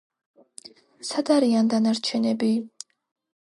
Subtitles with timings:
[1.09, 2.51] სადარიან დანარჩენები?